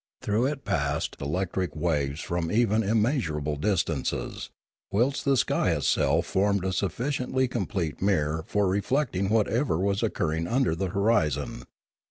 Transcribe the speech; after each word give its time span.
Through 0.23 0.47
it 0.47 0.65
passed 0.65 1.15
electric 1.21 1.75
waves 1.75 2.21
from 2.21 2.51
even 2.51 2.81
immeasurable 2.81 3.55
distances, 3.55 4.49
whilst 4.91 5.25
the 5.25 5.37
sky 5.37 5.73
itself 5.73 6.25
formed 6.25 6.65
a 6.65 6.73
sufficiently 6.73 7.47
complete 7.47 8.01
mirror 8.01 8.43
for 8.47 8.67
reflecting 8.67 9.29
whatever 9.29 9.77
was 9.77 10.01
occurring 10.01 10.47
under 10.47 10.73
the 10.73 10.87
horizon. 10.89 11.65